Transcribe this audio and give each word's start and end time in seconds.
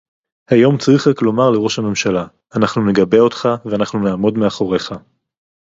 היום 0.49 0.77
צריך 0.77 1.07
רק 1.07 1.21
לומר 1.21 1.49
לראש 1.49 1.79
הממשלה: 1.79 2.25
אנחנו 2.57 2.85
נגבה 2.89 3.19
אותך 3.19 3.49
ואנחנו 3.65 3.99
נעמוד 3.99 4.37
מאחוריך 4.37 4.91